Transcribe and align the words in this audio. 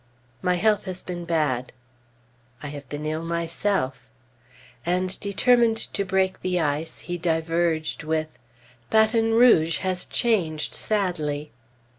"My 0.41 0.55
health 0.55 0.85
has 0.85 1.03
been 1.03 1.25
bad." 1.25 1.73
"I 2.63 2.69
have 2.69 2.89
been 2.89 3.05
ill 3.05 3.23
myself"; 3.23 4.09
and 4.83 5.19
determined 5.19 5.77
to 5.93 6.03
break 6.03 6.41
the 6.41 6.59
ice 6.59 7.01
he 7.01 7.19
diverged 7.19 8.03
with 8.03 8.29
"Baton 8.89 9.35
Rouge 9.35 9.77
has 9.81 10.05
changed 10.05 10.73
sadly." 10.73 11.51